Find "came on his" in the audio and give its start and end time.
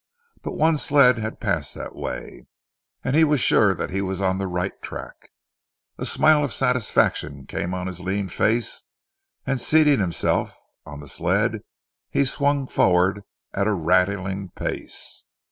7.45-7.99